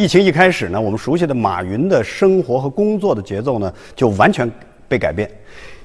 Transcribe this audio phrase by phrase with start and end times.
[0.00, 4.50] 疫情一开始呢，我们熟悉的马云的生活和工作的节奏呢，就完全
[4.88, 5.30] 被改变。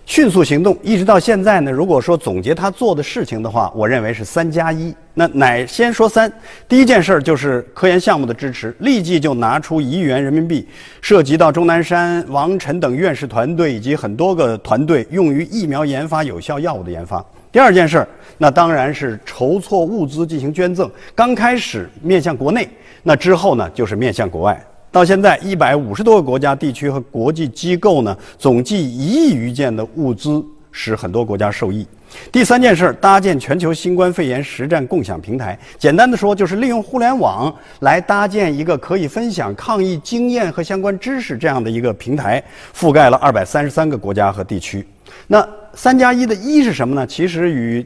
[0.05, 1.69] 迅速行动，一直到现在呢。
[1.69, 4.95] 如果说总结他做的事情的话，我认为是三加一。
[5.13, 6.31] 那乃先说三，
[6.65, 10.65] 第一件事儿就是科研项目的支持，立即就拿出一亿元人民币，
[11.01, 17.25] 涉及到钟南山、王晨等院士团队以及很多个团队，用于疫苗研发、有效药物的研发。
[17.55, 20.91] 第二件事儿，那当然是筹措物资进行捐赠。
[21.15, 22.67] 刚开始面向国内，
[23.01, 24.61] 那之后呢，就是面向国外。
[24.91, 31.87] 到现在，一百五十多个国家、地区和国际机构呢，总计一亿余件的物资，使很多国家受益。
[32.29, 35.57] 第三件事儿，搭建全球新冠肺炎实战共享平台。
[35.79, 42.43] 简单的说，就是利用互联网来搭建一个可以分享抗疫经验和相关知识这样的一个平台，
[42.75, 44.85] 覆盖了二百三十三个国家和地区。
[45.27, 47.05] 那三加一的一是什么呢？
[47.05, 47.85] 其实与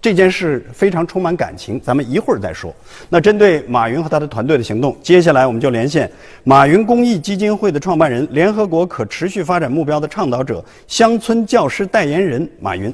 [0.00, 2.74] 这件事非常充满感情，咱们一会儿再说。
[3.08, 6.10] 那针对马云和他的团队的行动，接下来我们就连线
[6.44, 12.92] 马云公益基金会的创办人、联合国可持续发展目标的倡导者、乡村教师代言人马云。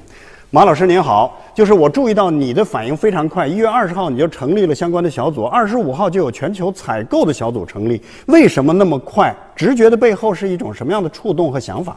[0.50, 9.34] 马老师您好，就是我注意到你的反应非常快，一月二十号你就成立了相关的小组，二十五号就有全球采购的小组成立，为什么那么快？
[9.56, 11.96] 直觉的背后是一种什么样的触动和想法？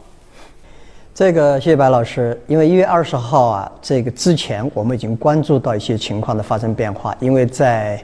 [1.18, 8.00] 这个谢谢白老师，因为一月二十号啊，这个之前我们已经关注到一些情况的发生变化，因为在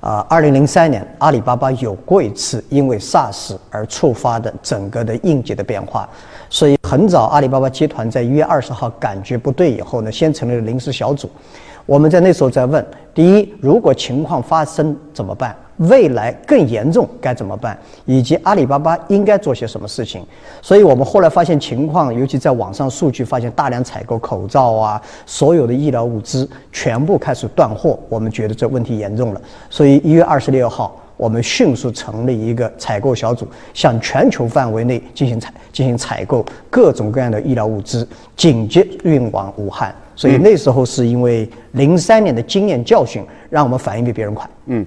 [0.00, 6.06] 啊二零零三年阿里巴巴有过一次因为 SARS 而触发的整个的应急的变化，
[6.50, 11.30] 所以很早阿里巴巴集团在一月二十号感觉不对以后呢，先成立了临时小组，
[11.86, 15.56] 我们在那时候在问：第一，如果情况发生怎么办？
[15.78, 17.78] 未来更严重该怎么办？
[18.04, 20.22] 以及阿里巴巴应该做些什么事情？
[20.60, 29.40] 所以我们后来发现情况，尤其在网上数据发现大量采购口罩啊，所有的医疗物资全部开始断货，我们觉得这问题严重了。
[29.70, 38.06] 所以一月二十六号，我们迅速成立一个采购小组，向全球范围内进行采进行采购各种各样的医疗物资，
[38.36, 39.94] 紧急运往武汉。
[40.16, 44.48] 所以那时候是因为零三年的经验教训，让我们反应比别人快。
[44.66, 44.84] 嗯。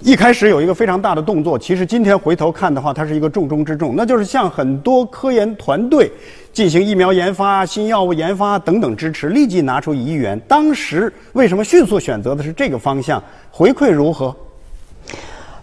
[0.00, 6.08] 一开始有一个非常大的动作，其实今天回头看的话，它是一个重中之重，那就是向很多科研团队
[6.52, 10.40] 进行疫苗研发、新药物研发等等支持，立即拿出一亿元。
[10.46, 13.20] 当时为什么迅速选择的是这个方向？
[13.50, 14.34] 回馈如何？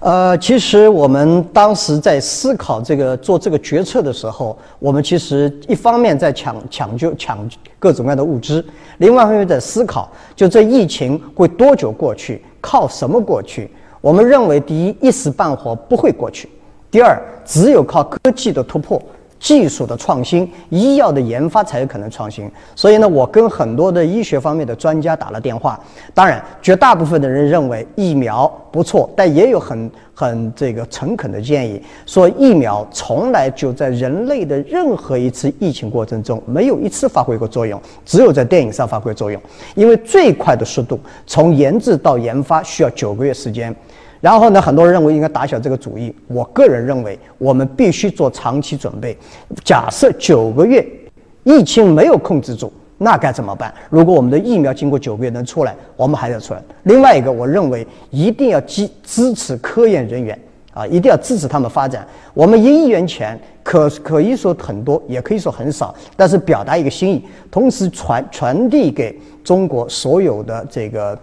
[0.01, 8.63] 呃，其实我们当时在思考这个做这个决策的时候，我们其实一方面在抢抢救抢各种各样的物资，
[8.97, 13.71] 另外一方面在思考，就这疫情会多久过去，靠什么过去？
[14.05, 16.47] 我们认为，第一，一时半会不会过去；
[16.91, 19.01] 第二，只有靠科技的突破。
[19.45, 22.51] 技术的创新，医药的研发才有可能创新。
[22.75, 25.79] 所以呢，我跟很多的医学方面的专家打了电话。
[26.15, 39.39] 当然，绝大部分的人认为疫苗不错，但也有很很这个诚恳的建议，说疫苗从来就在人类的任何一次疫情过程中没有一次发挥过作用，只有在电影上发挥作用。
[39.75, 43.75] 因为最快的速度，从研制到研发需要九个月时间。
[44.25, 46.11] 然后呢，很多人认为应该打消这个主意。
[46.27, 49.15] 我个人认为，我们必须做长期准备。
[49.63, 50.83] 假设九个月
[51.43, 53.71] 疫情没有控制住，那该怎么办？
[53.87, 56.63] 如果我们的疫苗经过九个月能出来，我们还要出来。
[56.85, 60.35] 另外一个，我认为一定要支支持科研人员
[60.73, 62.03] 啊，一定要支持他们发展。
[62.33, 71.15] 我们一亿元钱可可以说很多，也可以说很少，但是表达一个心意，同时传传递给中国所有的这个。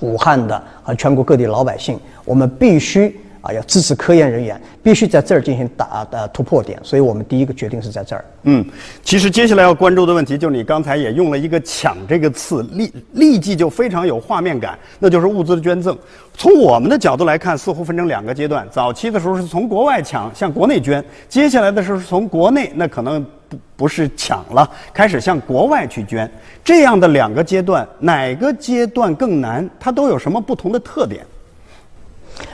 [0.00, 8.24] 武汉的和全国各地老百姓，我们必须啊要支持科研人员，必须在这儿进行打的突破点，所以我们第一个决定是在这儿。
[8.44, 8.64] 嗯，
[9.02, 15.96] 其实接下来要关注的问题，就是你刚才也用了一个“抢”这个词，立立即就非常有画面感，那就是物资的捐赠。
[16.32, 23.24] 从我们的角度来看，似乎分成两个阶段，早期的时候是从国外抢向国内捐，接下来的时候是从国内，那可能。
[23.48, 26.30] 不不是抢了，开始向国外去捐，
[26.64, 29.68] 这样的两个阶段，哪个阶段更难？
[29.78, 31.22] 它都有什么不同的特点？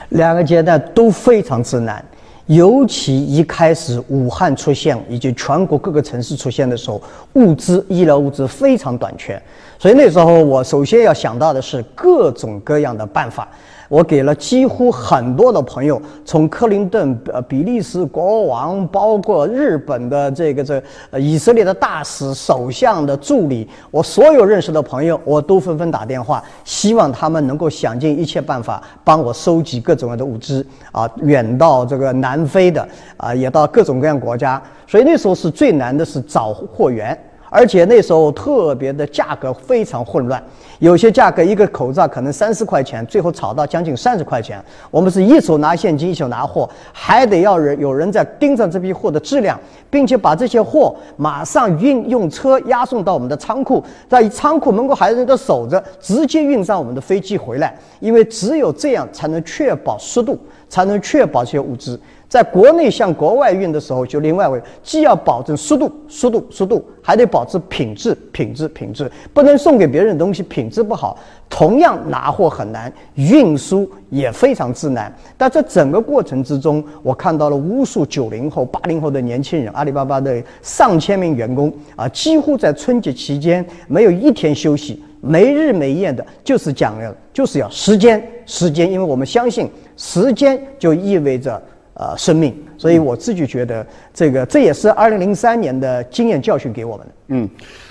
[0.09, 2.03] 两个阶段都非常之难，
[2.47, 7.01] 尤其一开始武汉出现以及全国各个城市出现的时候，
[7.33, 9.41] 物资医疗物资非常短缺，
[9.77, 13.47] 所以那时候我首先要想到的是各种各样的办法。
[13.89, 32.87] 我给了几乎很多的朋友，从克林顿、呃比利时国王，包括日本的这个这呃以色列的大使、首相的助理，我所有认识的朋友，我都纷纷打电话，希望他们能够想尽一切办法帮我收集各种各样的物资啊，远到这个南非的
[33.17, 34.61] 啊，也到各种各样国家。
[34.87, 37.17] 所以那时候是最难的是找货源。
[37.49, 40.41] 而且那时候特别的价格非常混乱，
[40.79, 44.63] 有些价格一个口罩可能三四块钱，最后炒到将近三十块钱。
[44.91, 49.59] 我们是一手拿现金，一手拿货，还得要人有人在盯着这批货的质量，
[49.89, 57.75] 并且把这些货马上运用车押送到我们的仓库，在仓库门口还有人在守着，直接运上我们的飞机回来。
[57.99, 61.99] 因为只有这样才能确保湿度，才能确保这些物资。
[62.29, 71.17] 在国内向国外运的时候，就另外为，既要保证速度、速度、速度，还得保持品质、品质、品质，不能送给别人的东西品质不好。
[71.49, 75.11] 同样拿货很难，运输也非常之难。
[75.35, 89.67] 但在整个过程之中，我看到了无数九零后、八零后的年轻人，阿里巴巴的上千名员工啊，几乎在春节期间没有一天休息，没日没夜的，就是讲了，就是要时间，时间，因为我们相信
[89.97, 91.59] 时间就意味着。
[91.99, 97.13] 呃，生命，所以我自己觉得，这个这也是二零零三年的经验教训给我们的。
[97.27, 97.49] 嗯，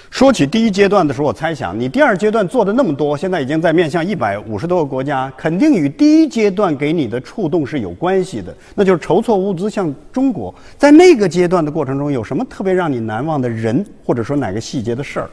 [0.09, 8.51] 说起第一阶段的时候，我猜想你第二阶段做的那么多，现在已经在面向一百五十多个国家，肯定与第一阶段给你的触动是有关系的。
[8.75, 15.29] 那就是筹措物资向中国，在那个阶段的过程中，有什么特别让你难忘的人，或者说哪个细节的事儿？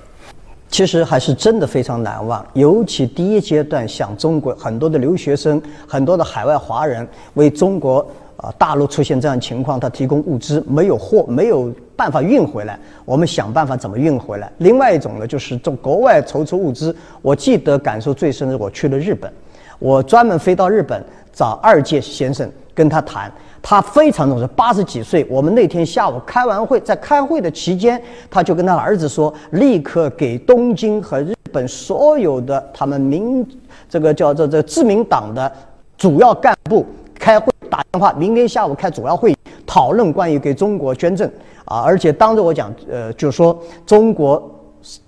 [0.68, 8.06] 其实还是真的非常难忘，尤其第一阶段向中国很多的留学生，很多的海外华人为中国。
[8.46, 14.52] 啊，大陆出现这样情况，他提供物资没有货，没有办法运回来，我们想办法怎么运回来。
[14.60, 16.96] 另外一种呢，就是从国外筹出物资。
[17.24, 19.32] 我记得感受最深的，我去了日本，
[19.80, 21.04] 我专门飞到日本
[21.34, 23.32] 找二届先生跟他谈，
[23.64, 25.26] 他非常重视，八十几岁。
[25.28, 28.00] 我们那天下午开完会，在开会的期间，
[28.30, 33.44] 他就跟他儿子说，立刻给东京和日本所有的他们民
[33.90, 35.52] 这个叫做这自民党的
[35.98, 36.86] 主要干部
[37.18, 37.52] 开会。
[37.76, 41.30] 打电话，明天下午开主要会议，讨论关于给中国捐赠
[41.66, 44.50] 啊，而且当着我讲，呃，就说中国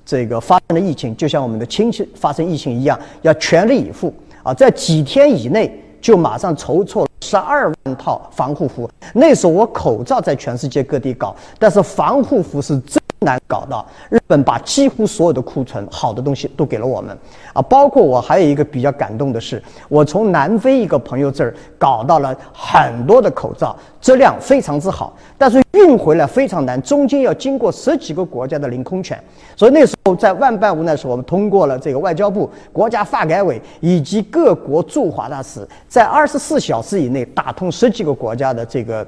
[0.06, 8.90] 这个发生的疫情，就像我们的亲戚发生疫情一样，要全力以赴啊，在几天以内就马上筹措十二万套防护服。
[9.14, 13.02] 那时候我口罩在全世界各地搞，但是防护服是真。
[13.19, 17.18] 难搞到，日本把几乎所有的库存好的东西都给了我们，
[17.52, 29.22] 啊，包括我还有一个比较感动的是，我从南非一个朋友这儿搞到了很多的口罩，质量非常之好，但是运回来非常难，中间要经过十几个国家的领空权，
[29.56, 39.06] 所以那时候在万般无奈时候，我们通过了这个外交部、国家发改委以及各国驻华大使，在二十四小时以内打通十几个国家的这个。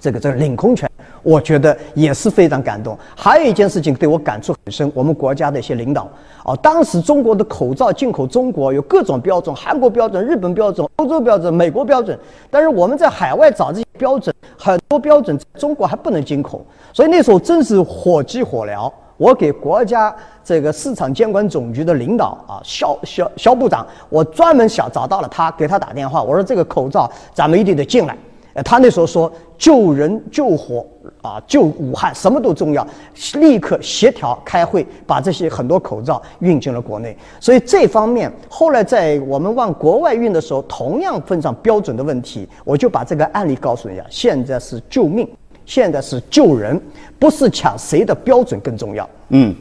[0.00, 0.88] 这个这个领空权，
[1.22, 2.96] 我觉得也是非常感动。
[3.16, 6.08] 还有一件事情对我感触很深，我们国家的一些领导
[6.44, 12.18] 啊，当时中国的口罩进口中国有各种标准，韩国标准、日本标准、欧洲标准、美国标准，
[12.50, 18.90] 但是我们在海外找这些标准，很多标准中国还不能进口，所以那时候真是火急火燎。
[19.16, 28.16] 我给国家这个市场监管总局的领导啊，肖肖肖部长，我专门想找到了他，给他打电话，我说这个口罩咱们一定得进来。
[28.64, 30.84] 他那时候说救人救火
[31.22, 32.86] 啊，救武汉什么都重要，
[33.34, 37.16] 立刻协调开会，把这些很多口罩运进了国内。
[37.38, 42.48] 所以这方面后来在我们往国外运的时候，同样碰上标准的问题。
[42.64, 45.28] 我就把这个案例告诉人家：现在是救命，
[45.64, 46.80] 现在是救人，
[47.18, 49.08] 不是抢谁的标准更重要。
[49.28, 49.54] 嗯，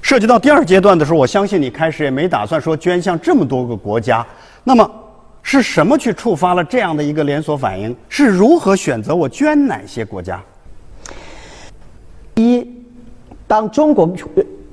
[0.00, 4.26] 涉及到第二阶段的时候，我相信你开始也没打算说捐向这么多个国家。
[4.64, 4.90] 那么。
[5.50, 7.96] 是什么去触发了这样的一个连锁反应？
[8.10, 10.38] 是如何选择我捐哪些国家？
[12.34, 12.70] 一，
[13.46, 14.06] 当中国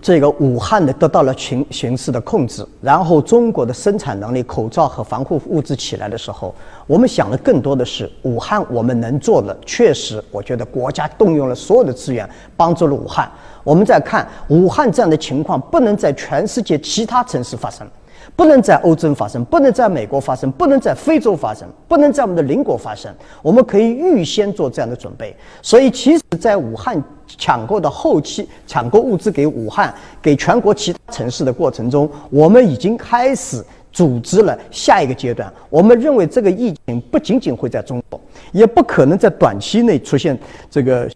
[0.01, 6.53] 这个武汉的得到了形形势的控制，然后中国的生产能力、口罩和防护物资起来的时候，
[6.87, 13.31] 我们想的更多的是武汉我们能做的，确实，我觉得国家动用了所有的资源帮助了武汉。
[13.63, 17.87] 我们再看武汉这样的情况，不能在全世界其他城市发生。
[18.35, 23.13] 不能在欧洲发生，不能在美国发生，不能在非洲发生，不能在我们的邻国发生。
[23.41, 25.35] 我们可以预先做这样的准备。
[25.61, 35.51] 所以，其实，在武汉抢购的后期，抢购物资给武汉、给全国其他城市的过程中，我们已经开始组织了下一个阶段。
[35.69, 38.19] 我们认为，这个疫情不仅仅会在中国，
[38.51, 40.37] 也不可能在短期内出现
[40.69, 41.09] 这个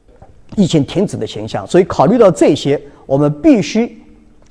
[0.55, 1.65] 疫情停止的现象。
[1.65, 4.01] 所以，考虑到这些，我们必须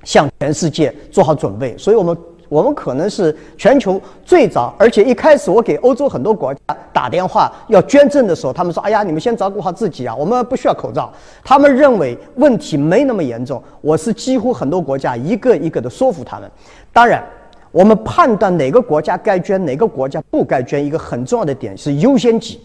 [0.05, 1.77] 向全世界做好准备。
[1.79, 2.17] 所以我们。
[2.49, 6.61] 我们可能是全球最早，而且一开始我给欧洲很多国家
[6.93, 11.13] 打电话要捐赠的时候，他们说：“哎呀，你们先照顾好自己啊，我们不需要口罩。”
[11.45, 13.63] 他们认为问题没那么严重。
[13.81, 16.51] 我是几乎很多国家一个一个的说服他们。
[16.93, 17.23] 当然，
[17.71, 22.61] 我们判断哪个国家该捐，哪个国家不该捐，一个很重要的点是优先级：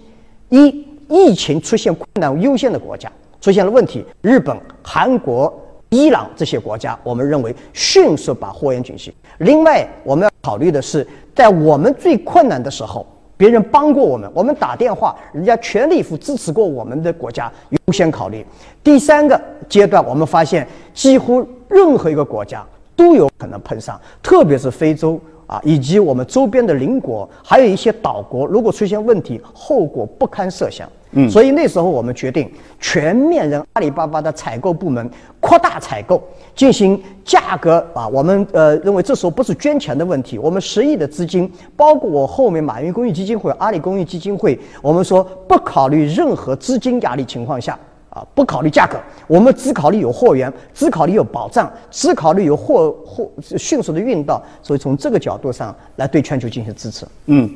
[0.49, 3.11] 一，疫情出现困难优先的国家
[3.41, 5.53] 出现了问题，日本、韩国。
[5.93, 9.13] 伊朗这些国家，我们认为迅速把货源紧系。
[9.37, 13.05] 另外，我们要考虑的是，在我们最困难的时候，
[13.37, 18.43] 别人帮过我们，我们打电话，人家全力以赴支持过我们的国家，优先考虑。
[18.83, 25.21] 第三个阶段，我们发现几乎任何一个国家都有可能碰上，特别是非洲。
[25.53, 30.89] 啊，以及我们周边的邻国，还有一些岛国，如果出现问题，后果不堪设想。
[31.11, 35.07] 嗯，所以那时候我们决定全面让阿里巴巴的采购部门
[35.39, 36.19] 扩大采购，
[36.55, 38.07] 进行价格啊。
[38.07, 47.77] 我们呃认为这时候不是捐钱的问题，我们十亿的资金，包括我后面马云公益基金会、阿里公益基金会，我们说不考虑任何资金压力情况下。
[48.13, 57.07] 啊，不考虑价格，我们只考虑有货源，只考虑有保障，只考虑有货货迅速的运到，所以从这个角度上来对全球进行支持。
[57.25, 57.49] 嗯，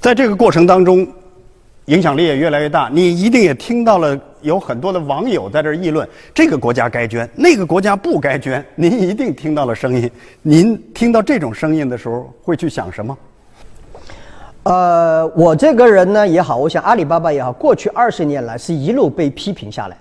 [0.00, 1.06] 在这个过程当中，
[1.84, 2.88] 影响力也越来越大。
[2.90, 8.64] 你一定也听到了有很多的网友在这议论，这个国家该捐，那个国家不该捐。
[8.76, 10.10] 您一定听到了声音。
[10.40, 13.14] 您听到这种声音的时候，会去想什么？
[14.68, 19.96] 呃，我这个人呢也好，我想阿里巴巴也好，过去二十年来是一路被批评下来，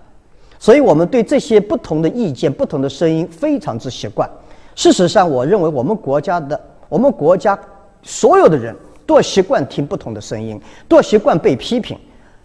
[0.60, 4.30] 所以我们对这些不同的意见、不同的声音非常之习惯。
[4.76, 6.60] 事实上，我认为我们国家的、
[6.90, 7.58] 我们国家
[8.04, 11.98] 所有的人都习惯听不同的声音，都习惯被批评，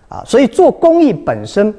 [0.08, 1.74] 啊，所以做公益本身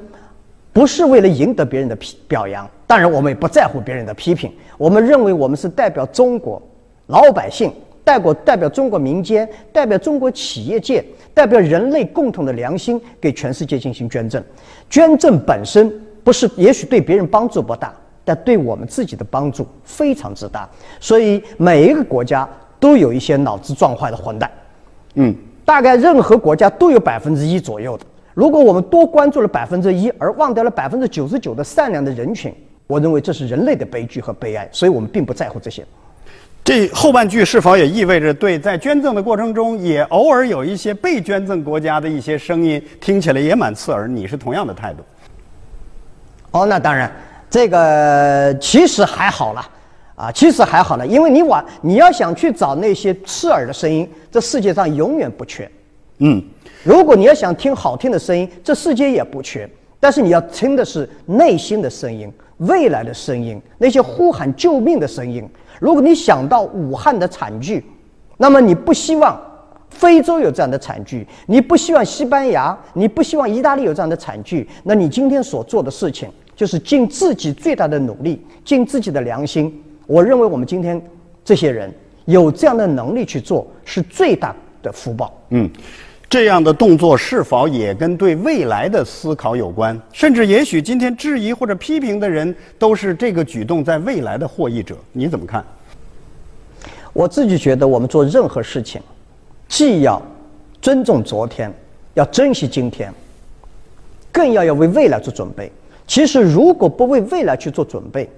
[0.74, 6.60] 不是为了赢得别人的批表扬，当然我们也不在乎别人的批评，我们认为我们是代表中国
[7.06, 7.72] 老百姓。
[8.04, 14.42] 代表代表中国民间，代表中国企业界，代表人类共同的良心，给全世界进行捐赠。
[14.90, 15.90] 捐赠本身
[16.22, 17.92] 不是，也许对别人帮助不大，
[18.24, 20.68] 但对我们自己的帮助非常之大。
[21.00, 24.50] 所以每一个国家都有一些脑子撞坏的混蛋，
[25.14, 25.34] 嗯，
[25.64, 28.04] 大概任何国家都有百分之一左右的。
[28.34, 32.52] 如果我们多关注了百分之一，而忘掉了百分之九十九的善良的人群，
[32.86, 34.68] 我认为这是人类的悲剧和悲哀。
[34.70, 35.82] 所以我们并不在乎这些。
[36.64, 44.08] 这后半句是否也意味着，对在捐赠的过程中，也偶尔有一些被捐赠国家的一些声音，听起来也蛮刺耳？
[44.08, 45.02] 你是同样的态度？
[46.52, 47.12] 哦，那当然，
[47.50, 49.70] 这个其实还好了，
[50.14, 55.70] 啊，其实还好了，因为你往你要想去找那些刺耳的声音，这世界上永远不缺。
[56.20, 56.42] 嗯，
[56.82, 59.68] 如果你要想听好听的声音，这世界也不缺。
[60.00, 65.46] 但是你要听的是内心的声音，未来的声音，那些呼喊救命的声音。
[65.80, 67.84] 如果你想到武汉的惨剧，
[68.36, 69.40] 那么你不希望
[69.90, 79.82] 非洲有这样的惨剧，你不希望西班牙，你不希望意大利有这样的惨剧，那你今天所做的事情就是尽自己最大的努力，尽自己的良心。
[80.06, 81.00] 我认为我们今天
[81.44, 81.92] 这些人
[82.24, 85.32] 有这样的能力去做，是最大的福报。
[85.50, 85.70] 嗯。
[86.28, 90.00] 这样的动作是否也跟对未来的思考有关？
[90.12, 94.96] 甚至也许今天质疑或者批评的人都是这个举动在未来的获益者？
[95.12, 95.64] 你怎么看？
[97.12, 99.00] 我自己觉得，我们做任何事情，
[99.68, 100.20] 既要
[100.82, 101.72] 尊重昨天，
[102.14, 103.14] 要珍惜今天，
[104.32, 105.70] 更要要为未来做准备。
[106.08, 108.28] 其实，如果不为未来去做准备，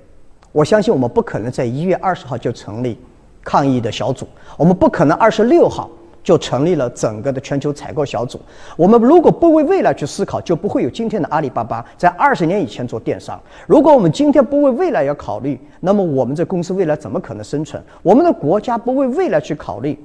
[0.52, 2.98] 我相信我们不可能在一月二十号就成立
[3.42, 4.28] 抗疫的小组，
[4.58, 5.88] 我们不可能二十六号。
[6.26, 8.40] 就成立了整个的全球采购小组。
[8.76, 13.40] 我们如果不为未来去思考，就不会有今天的阿里巴巴在二十年以前做电商。
[13.68, 17.80] 如果我们今天不为未来要考虑，那么我们这公司未来怎么可能生存？
[18.02, 19.96] 我们的国家不为未来去考虑，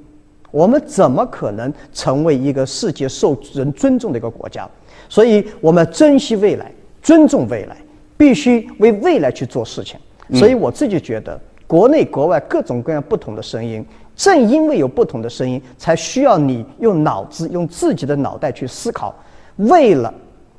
[0.52, 4.68] 我们怎么可能成为一个世界受人尊重的一个国家？
[5.08, 6.70] 所以，我们珍惜未来，
[7.02, 7.76] 尊重未来，
[8.16, 9.98] 必须为未来去做事情。
[10.34, 13.84] 所以，我自己觉得，国内国外各种各样不同的声音。
[14.14, 19.14] 正因为有不同的声音，才需要你用脑子、用自己的脑袋去思考。
[19.56, 20.12] 为了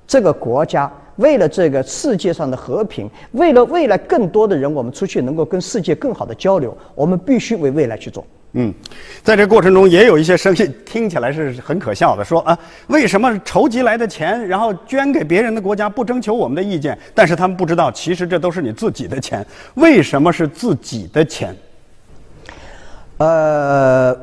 [0.08, 8.26] 这个国家，为了这个世界上的和平，为了未来更多的人，我们出去能够跟世界更好的交流，我们必须为未来去做。
[8.56, 8.72] 嗯，
[9.24, 12.58] 在这过程中也有一些声音听起来是很可笑的，说啊，
[12.88, 16.96] 为什么筹集来的钱，然后捐给别人的国家不征求我们的意见？
[17.16, 19.44] 但是他们不知道，其实这都是你自己的钱。
[19.74, 21.56] 为什么是自己的钱？
[23.18, 24.14] 呃，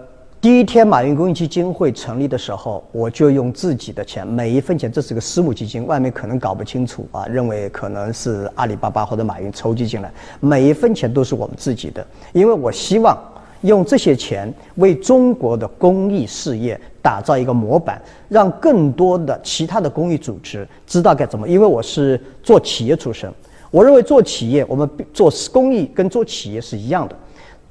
[0.40, 13.16] 第一天马云公益基金会成立的时候，我就用自己的钱，每一分钱，这是个私募基金，外面可能搞不清楚啊，认为可能是阿里巴巴或者马云筹集进来，每一分钱都是我们自己的，因为我希望
[13.60, 21.48] 用这些钱为中国的公益事业打造一个模板，让更多的其他的公益组织知道该怎么。
[21.48, 23.32] 因为我是做企业出身，
[23.70, 27.16] 我认为做企业，我们做公益跟做企业是一样的。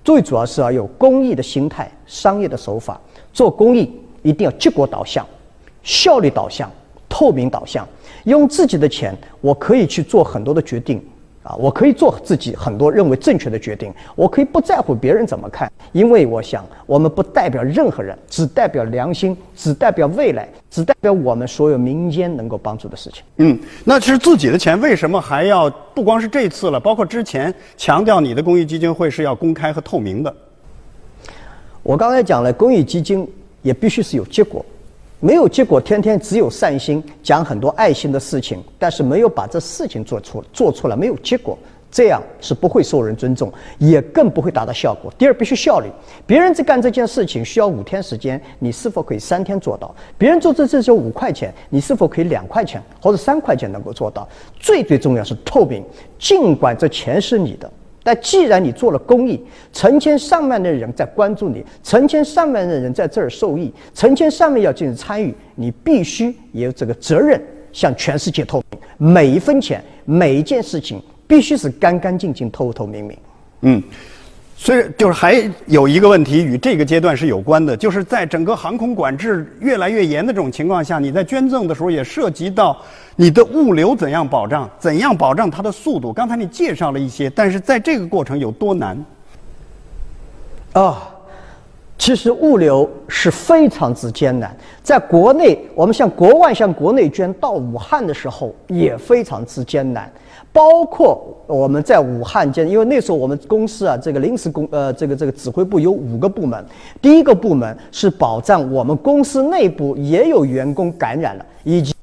[0.04, 3.00] 最主要是要有公益的心态、商业的手法。
[3.32, 3.92] 做公益
[4.24, 5.26] 一定要结果导向、
[5.84, 6.70] 效率导向、
[7.08, 7.88] 透明导向。
[8.26, 11.02] 用自己的钱，我可以去做很多的决定，
[11.50, 23.24] 啊，我可以做自己很多认为正确的决定，我可以不在乎别人怎么看，因为我想我们不代表任何人，只代表良心，只代表未来，只代表我们所有民间能够帮助的事情。
[23.38, 30.32] 嗯，那是自己的钱，为什么还要不光是这次了，包括之前强调你的公益基金会是要公开和透明的？
[31.82, 33.28] 我刚才讲了，公益基金
[33.64, 34.64] 也必须是有结果。
[35.22, 41.58] 没有结果，天天只有善心，讲很多爱心的事情，但是没有把这事情做出做出来，没有结果，
[41.92, 45.12] 这样是不会受人尊重，也更不会达到效果。
[45.18, 45.90] 第二，必须效率，
[46.26, 49.94] 别人在干这件事情需要五天时间，你是否可以三天做到？
[50.18, 54.26] 别人做这这就五块钱，你是否可以两块钱或者三块钱能够做到？
[54.58, 55.84] 最最重要是透明，
[56.18, 57.70] 尽管这钱是你的。
[58.04, 59.40] 但既然你做了公益，
[59.74, 67.42] 成千上万的人在关注你，成千上万的人在这儿受益，成千上万要进行参与，你必须也有这个责任
[67.72, 73.18] 向全世界透明，每一分钱，每一件事情必须是干干净净、透透明明。
[73.62, 73.84] 嗯。
[74.62, 82.78] 所以，就是还有一个问题与这个阶段是有关的，就是在整个航空管制越来越严的这种情况下，你在捐赠的时候也涉及到
[83.16, 86.12] 你的物流怎样保障，怎样保障它的速度。
[86.12, 89.06] 刚才你介绍了一些，但是在这个过程有多难？
[90.74, 91.16] 啊。
[91.98, 100.10] 其实物流是非常之艰难，在国内，我们向国外向国内捐到武汉的时候也非常之艰难，
[100.52, 106.64] 包括我们在武汉捐，因为那时候我们公司啊，这个临时公呃这个这个指挥部有五个部门，
[107.02, 111.94] 第一个部门是保障我们公司内部也有员工感染了，以及。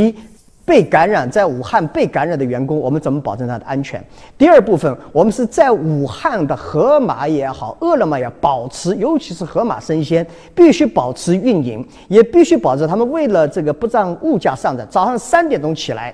[0.67, 4.05] 被感染在武汉被感染的员工，我们怎么保证他的安全？
[4.37, 10.27] 第二部分，我们是在武汉的盒马也好，饿了么也保持，尤其是盒马生鲜，
[10.57, 16.13] 必须保持运营，也必须保证他们为了这个不让物价上涨，早上三点钟起来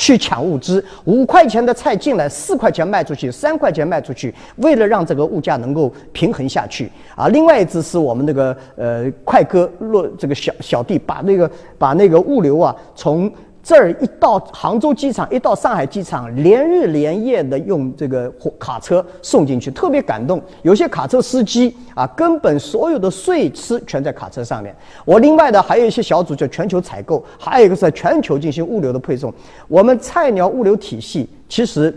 [0.00, 7.28] 去抢物资，五块钱的菜进来，四块钱卖出去，三块钱卖出去，为了让这个物价能够平衡下去啊。
[7.28, 13.30] 另外一只是我们那个呃快哥落这个小小弟把那个把那个物流啊从。
[13.62, 20.42] 这儿一到杭州机场，一到上海机场，连日连夜的用这个火卡车送进去，特别感动。
[20.62, 24.74] 有些卡车司机啊，根本所有的税吃全在卡车上面。
[25.04, 29.32] 我另外的还有一些小组叫全球采购，还有一个是在全球进行物流的配送。
[29.68, 31.94] 我们菜鸟物流体系其实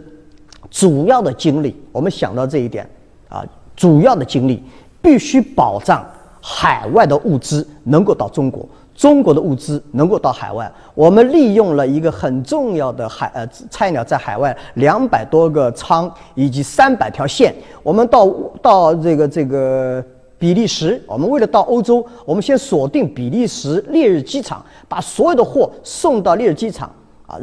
[0.69, 2.87] 主要的精力，我们想到这一点
[3.29, 3.43] 啊，
[3.75, 4.61] 主要的精力
[5.01, 6.05] 必须保障
[6.41, 8.67] 海外的物资能够到中国。
[8.95, 18.27] 中国的物资能够到海外，我们利用了一个很重要的海呃菜鸟在海外两百多个仓以及三百条线，我们到
[18.61, 20.03] 到这个这个
[20.37, 26.91] 比利时，我们为了到欧洲，我们先锁定比利时烈日机场，把所有的货送到烈日机场。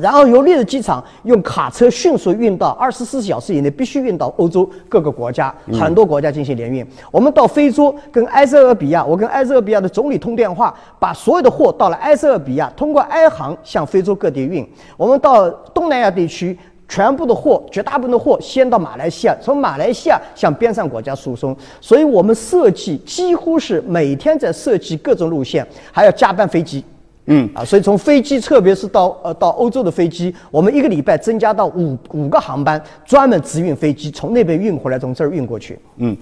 [0.00, 6.86] 然后由烈日机场用卡车迅速运到二十四小时以内必须运到欧洲各个国家，很多国家进行联运。
[7.10, 14.68] 我们到非洲跟埃塞俄比亚，我跟埃塞俄比亚的总理通电话，把所有的货到了埃塞俄比亚，通过埃航向非洲各地运。
[14.96, 21.56] 我们到东南亚地区，全部的货，绝大部分的货先到马来西亚，从马来西亚向边上国家输送。
[21.80, 26.84] 所以我们设计几乎是每天在设计各种路线，还要加班飞机。
[27.32, 35.78] 嗯啊，所以从飞机，特别是到呃到欧洲的飞机，我们一个礼拜增加到五五个航班，专门直运飞机从那边运回来，从这儿运过去。
[35.98, 36.16] 嗯，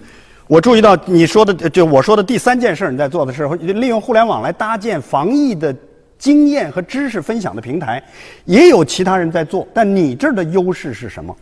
[0.47, 5.75] 我注意到你说的，就我说的第三件事，你在做的时候利用互联网来搭建防疫的
[6.19, 8.03] 经验和知识分享的平台，
[8.45, 11.35] 也有其他人在做，但你这儿的优势是什么？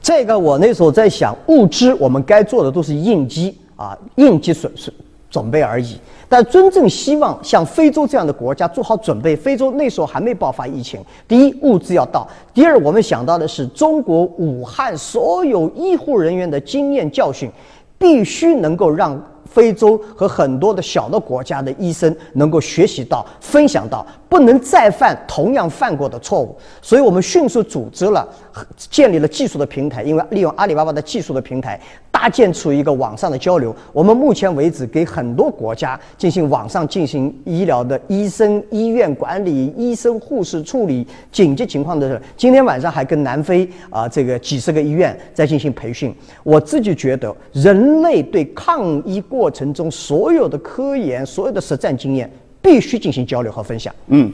[0.00, 4.92] 这个我那时候在想，物资我们该做的都是应急啊，应急损失
[5.32, 5.98] 准备而已。
[6.28, 9.34] 但真正希望像非洲这样的国家做好准备。
[9.34, 11.00] 非洲那时候还没爆发疫情。
[11.26, 17.50] 第一，物资要到；第二，我们想到的是中国武汉所有医护人员的经验教训，
[17.98, 24.06] 必须能够让非洲和很多的小的国家的医生能够学习到、分享到。
[24.32, 28.26] 不能再犯同样犯过的错误，所以我们迅速组织了、
[28.78, 31.78] 建立了技术的平台，因为利用阿里巴巴的技术的平台，
[32.10, 33.76] 搭建出一个网上的交流。
[33.92, 42.18] 我们目前为止给很多国家进行网上进行医疗的医生、医院管理、医生、护士处理紧急情况的。
[42.34, 46.10] 今天晚上还跟南非啊这个几十个医院在进行培训。
[46.42, 52.30] 我自己觉得，人类对抗疫过程中所有的科研、所有的实战经验。
[52.62, 53.92] 必须进行交流和分享。
[54.06, 54.32] 嗯，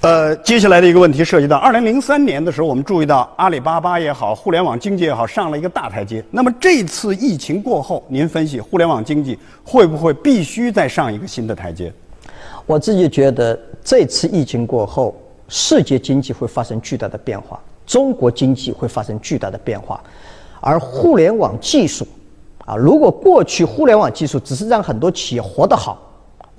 [0.00, 6.24] 呃，接下来的一个问题涉及到二零零三年的时候，我们注意到阿里巴巴也好，互联网经济也好，上了一个大台阶。
[6.30, 11.92] 那么这次疫情过后，您分析互联网经济会不会必须再上一个新的台阶？
[12.64, 15.14] 我自己觉得，这次疫情过后，
[15.48, 17.60] 世界经济会发生巨大的变化。
[17.84, 20.00] 中国经济会发生巨大的变化。
[20.60, 22.06] 而互联网技术，
[22.64, 26.00] 啊，如果过去互联网技术只是让很多企业活得好，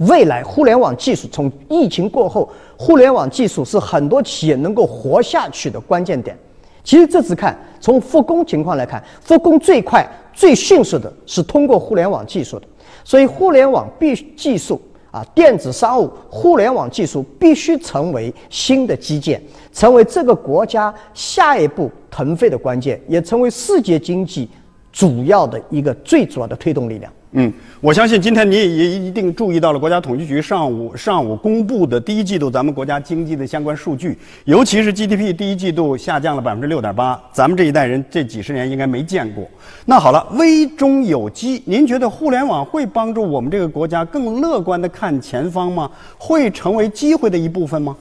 [0.07, 6.37] 未来互联网技术从疫情过后，互联网技术是很多企业能够活下去的关键点。
[6.83, 12.67] 其实这次看，从复工情况来看，复工最快、最迅速的是通过互联网技术的。
[13.05, 24.49] 所以，互联网必技术啊，电子商务、互联网技术必须成为新的基建，成为这个国家下一步腾飞的关键，也成为世界经济
[24.91, 27.11] 主要的一个最主要的推动力量。
[27.35, 34.15] 嗯，我相信今天你也一定注意到了国家统计局上午上午公布的第一季度咱们国家经济的相关数据，
[34.45, 39.47] 尤其是 GDP 第一季度下降了百分之六点八，咱们这一代人这几十年应该没见过。
[39.83, 45.89] 那好了，危中有机，您觉得互联网会帮助我们这个国家更乐观的看前方吗？
[46.19, 47.97] 会成为机会的一部分吗？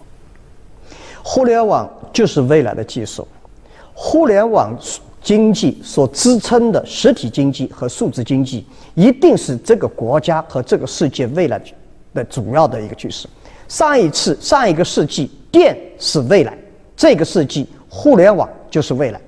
[1.22, 3.26] 互联网就是未来的技术，
[3.94, 4.78] 互联网。
[5.22, 11.61] 经济所支撑的实体经济和数字经济，一定是这个国家和这个世界未来
[12.12, 13.28] 的主要的一个趋势。
[13.68, 16.52] 上一次上一个世纪，电是未来；
[16.96, 19.20] 这个世纪，互联网就是未来。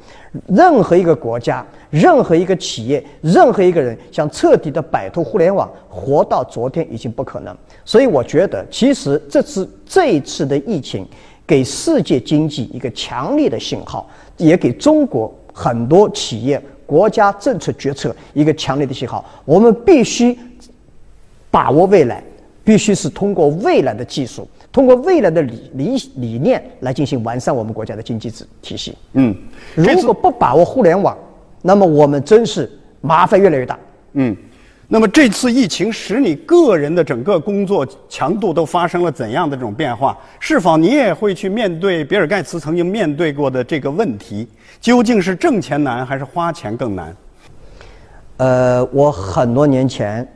[0.49, 7.57] 任何一个国家、任何一个企业、任何一个人想彻底的摆脱互联网，活到昨天已经不可能。
[7.85, 11.07] 所以，我觉得，其实这次这一次的疫情，
[11.47, 15.33] 给世界经济一个强烈的信号，也给中国。
[15.55, 20.37] 很多企业、国家政策决策一个强烈的信号，我们必须
[21.51, 22.23] 把握未来，
[22.65, 28.95] 必须是通过未来的技术，通过未来的理理理念来进行完善我们国家的经济体体系。
[29.13, 29.35] 嗯，
[29.77, 31.17] 如果不把握互联网，
[31.63, 33.79] 那么我们真是麻烦越来越大。
[34.15, 34.37] 嗯。
[34.87, 40.17] 那么这次疫情使你个人的整个工作强度都发生了怎样的这种变化？
[40.39, 44.47] 是否你也会去面对比尔盖茨曾经面对过的这个问题？
[44.85, 47.17] 究竟是挣钱难还是花钱更难？
[48.37, 50.29] 呃，我很多年前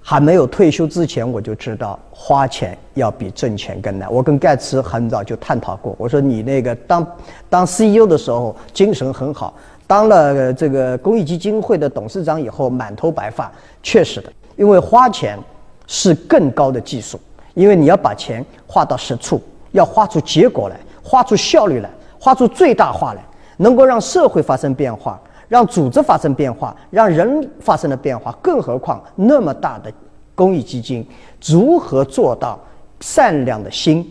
[0.00, 4.10] 还没有退休之前，我就知道花钱要比挣钱更难。
[4.10, 7.06] 我跟盖茨很早就探讨过，我说你那个当
[7.50, 9.52] 当 CEO 的时候精神很好。
[9.86, 15.38] 当了这个公益基金会的董事长以后，满头白发，确实的，因为花钱
[15.86, 17.20] 是更高的技术，
[17.52, 19.38] 因为你要把钱花到实处，
[19.72, 23.22] 要花出结果来，花出效率来，花出最大化来，
[23.56, 28.36] 能够让社会发生变化，让组织发生变化，让人发生了变化。
[28.42, 29.92] 更何况那么大的
[30.34, 31.06] 公益基金，
[31.44, 32.58] 如何做到
[33.00, 34.06] 善良的心、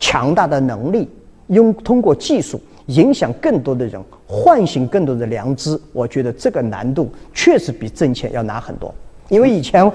[0.00, 1.08] 强大的能力，
[1.48, 4.02] 用通过技术影响更多的人？
[4.26, 8.92] 唤醒更多的良知，我觉得这个难度确实比挣钱要难很多。
[9.28, 9.88] 因为以前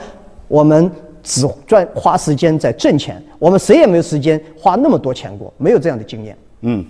[0.48, 0.90] 我们
[1.24, 6.38] 只赚花时间在挣钱，我们谁也没有时间花那么多钱过，没有这样的经验。
[6.62, 6.86] 嗯，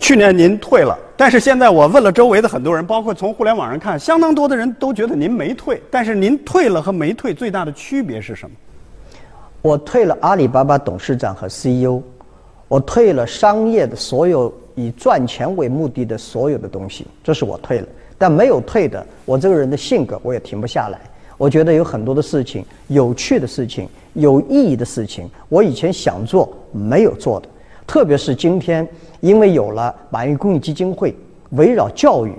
[0.00, 5.80] 去年您退了，但是现在我问了周围的很多人，包括从互联网上看，相当多的人都觉得您没退。
[5.90, 8.56] 但是您退了和没退最大的区别是什么？
[9.62, 12.00] 我退了阿里巴巴董事长和 CEO，
[12.66, 14.52] 我退了商业的所有。
[14.76, 19.04] 以赚钱为目的的所有的东西，这是我退了，但没有退的。
[19.26, 20.98] 我这个人的性格，我也停不下来。
[21.36, 27.48] 我觉得有很多的事情，有趣的事情，有意义的事情，我以前想做没有做的。
[27.86, 28.88] 特别是今天，
[29.20, 31.14] 因为有了马云公益基金会，
[31.50, 32.32] 围绕教育，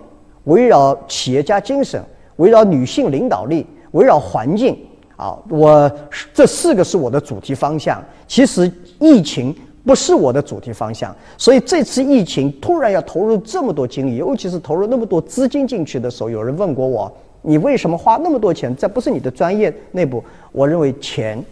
[0.43, 2.03] 围绕企业家精神，
[2.35, 4.77] 围绕女性领导力，围绕环境
[5.15, 5.91] 啊，我
[6.33, 8.03] 这四个是我的主题方向。
[8.27, 9.55] 其实疫情。
[9.83, 18.75] 不是我的主题方向，所以这次疫情突然要投入这么多精力，尤其是投入那么多资金进去的时候，有人问过我：“你为什么花那么多钱？
[18.75, 21.43] 这不是你的专业内部。”我认为钱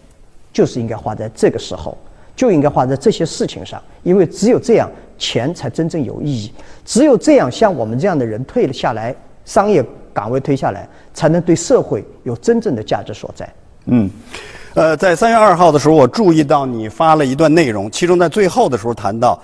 [0.52, 1.98] 就是应该花在这个时候，
[2.40, 6.50] 就应该花在这些事情上，因为只有这样，钱才真正有意义。
[6.86, 13.46] 只有这样，像我们这样的人退了下来，商业岗位退下来，才能对社会有真正的价值所在。
[13.84, 14.08] 嗯。
[14.72, 19.38] 呃，在三月二号的时候，我注意到你发了一段内容，其中在最后的时候谈到，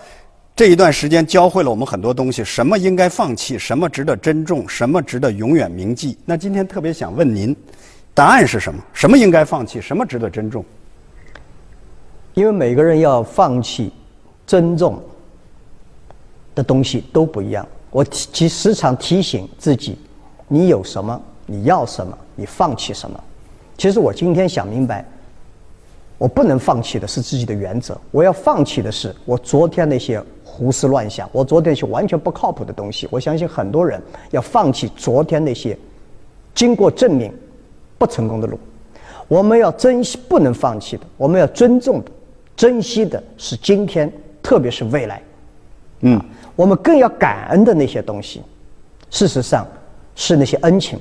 [0.54, 6.16] 这一段时间教会了我们很多东西，什么应该放弃，什么值得珍重，什么值得永远铭记。
[6.24, 7.54] 那今天特别想问您，
[8.14, 8.82] 答案是什么？
[8.94, 10.64] 什么应该放弃，什么值得珍重？
[12.36, 13.90] 因为每个人要放弃、
[14.46, 15.02] 尊重
[16.54, 17.66] 的东西都不一样。
[17.90, 19.96] 我提时常提醒自己：
[20.46, 23.18] 你有什么，你要什么，你放弃什么。
[23.78, 25.02] 其实我今天想明白。
[26.18, 33.08] 我不能放弃的是自己的原则，我要放弃的是我昨天那些胡思乱想，我昨天那些完全不靠谱的东西。
[33.10, 35.76] 我相信很多人要放弃昨天那些
[36.54, 37.32] 经过证明
[37.96, 38.58] 不成功的路。
[39.26, 42.10] 我们要珍惜，不能放弃的，我们要尊重的、
[42.56, 44.10] 珍惜的是今天，
[44.42, 45.22] 特别是未来。
[46.00, 46.20] 嗯，
[46.54, 48.42] 我们更要感恩的那些东西，
[49.10, 49.66] 事实上
[50.14, 50.98] 是那些恩情。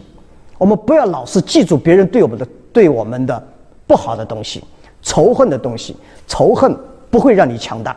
[0.57, 3.47] 我们不要老是记住别人对我们的对我们的
[3.87, 4.63] 不好的东西、
[5.01, 5.95] 仇恨的东西。
[6.27, 6.77] 仇恨
[7.09, 7.95] 不会让你强大，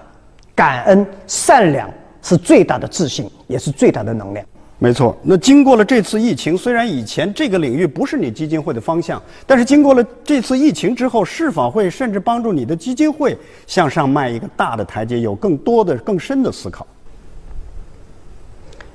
[0.55, 1.91] 感恩、善良
[2.23, 4.45] 是最大的自信，也是最大的能量。
[4.79, 5.17] 没错。
[5.23, 13.37] 那经过了这次疫情，虽然以前这个领域不是你基金会的方向，但是经过了这次疫情之后，是否会甚至帮助你的基金会
[13.67, 16.87] 向上迈一个大的台阶，有更多的、更深的思考？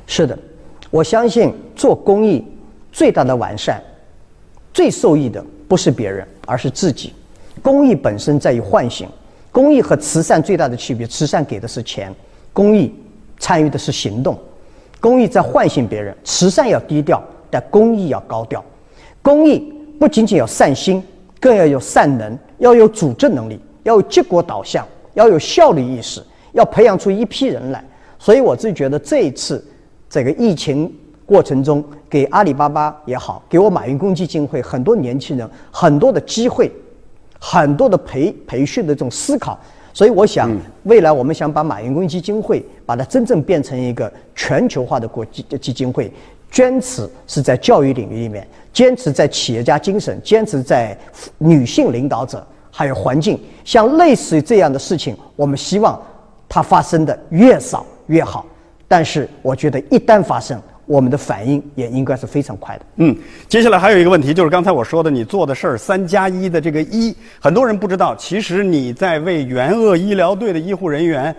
[0.08, 0.38] 是的，
[0.89, 2.43] 我相信做公益。
[2.91, 3.82] 最大的完善，
[4.72, 7.12] 最受益的不是别人，而是自己。
[7.60, 9.10] 公益本身在于唤醒。
[9.52, 12.13] 公益和慈善最大的区别：慈善给的是钱，
[12.54, 12.93] 公益
[13.39, 14.39] 参与的是行动。
[15.03, 18.63] 公益在唤醒别人，慈善要低调，但公益要高调。
[19.21, 19.59] 公益
[19.99, 21.03] 不仅仅要善心，
[21.41, 27.83] 更要有善能，要有组织能力，要有结果导向，要有效率意识，要培养出一批人来。
[28.17, 29.61] 所以我自己觉得这一次
[30.09, 30.89] 这个疫情。
[31.25, 36.71] 过程中，给阿里巴巴也好，给我马云公益基金会很多年轻人很多的机会，
[37.39, 39.59] 很多的培培训的这种思考。
[39.93, 40.49] 所以，我想
[40.84, 46.12] 未来我们想把马云公益基金会把它真正变成一个全球化的国际基金会，
[46.49, 50.97] 坚持是在教育领域里面，坚持在企业家精神，坚持在
[51.38, 56.01] 女性领导者，还有环境，像类似于这样的事情，我们希望
[56.49, 58.45] 它发生的越少越好。
[58.88, 62.86] 但是，我觉得一旦发生，我们的反应也应该是非常快的。
[62.98, 63.15] 嗯，
[63.48, 71.34] 接下来还有一个问题，就是刚才我说的，你做的事儿“三加一”的这个“一”，很多人不知道，其实你在为援鄂医疗队的医护人员，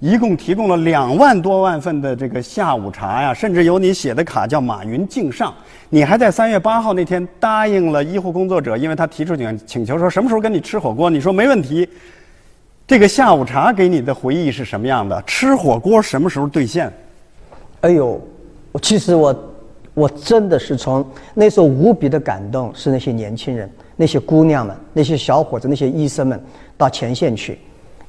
[0.00, 5.54] 一共提供了两万多万份的这个下午茶呀，甚至有你写的卡叫“马云敬上”。
[5.88, 11.88] 你还在三月八号那天答应了医护工作者，因为他提出请请求说什么时候跟你吃火锅，你说没问题。
[12.86, 15.22] 这个下午茶给你的回忆是什么样的？
[15.26, 16.92] 吃火锅什么时候兑现？
[17.80, 18.20] 哎呦！
[18.72, 19.34] 我其实我，
[19.94, 21.04] 我真的是从
[21.34, 26.40] 那时候无比的感动，是那些年轻人、那些姑娘们、那些小伙子、那些医生们
[26.76, 27.58] 到前线去，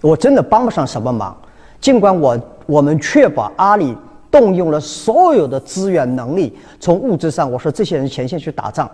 [0.02, 1.36] 我真的帮不上什么忙。
[1.80, 3.98] 尽管我我们确保阿里
[4.30, 8.88] 动用了所有的资源能力，从物质上，我说这些人前线去打仗，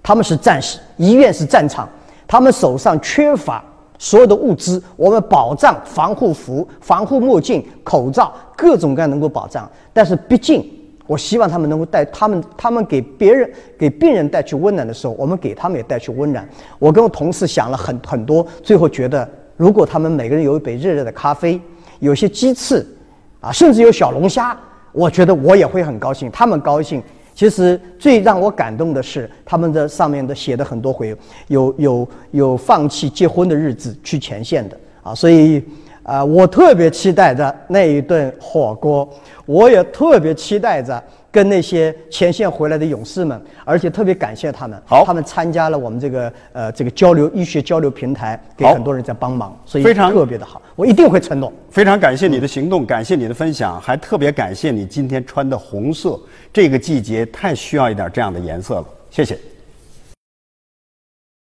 [0.00, 1.88] 他们是战士，医院是战场，
[2.28, 3.64] 他们手上缺乏
[3.98, 10.77] 所有的物资，我们保障防护服、防护墨镜、口罩，各种各样能够保障，但是毕竟。
[11.08, 16.46] 我希望他们能够带他们，他们给别人、给病人带去温暖的时候，我们给他们也带去温暖。
[16.78, 21.58] 我跟我同事想了很很多，最后觉得，如果他们每个人有一杯热热的咖啡，
[21.98, 22.86] 有些鸡翅，
[23.40, 24.54] 啊，甚至有小龙虾，
[24.92, 27.02] 我觉得我也会很高兴，他们高兴。
[27.34, 31.16] 其实最让我感动的是，他们的上面的写的很多回，
[31.46, 35.64] 有有有放弃结婚的日子去前线的啊，所以。
[36.08, 39.06] 啊，我特别期待着那一顿火锅，
[39.44, 51.52] 我也特别期待着跟那些前线回来的勇士们，而且特别感谢他们，好，他们参加了我们这个呃这个交流医学交流平台，给很多人在帮忙，所以非常特别的好，我一定会承诺。
[51.68, 56.18] 非常感谢你的行动，感谢你的分享，还特别感谢你今天穿的红色，
[56.50, 59.38] 这个季节太需要一点这样的颜色了，谢谢。